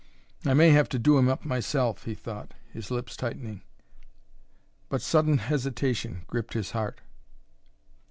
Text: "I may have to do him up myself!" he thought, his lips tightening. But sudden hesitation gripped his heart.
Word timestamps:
"I 0.47 0.55
may 0.55 0.71
have 0.71 0.89
to 0.89 0.97
do 0.97 1.19
him 1.19 1.27
up 1.29 1.45
myself!" 1.45 2.05
he 2.05 2.15
thought, 2.15 2.55
his 2.73 2.89
lips 2.89 3.15
tightening. 3.15 3.61
But 4.89 5.03
sudden 5.03 5.37
hesitation 5.37 6.23
gripped 6.25 6.55
his 6.55 6.71
heart. 6.71 7.01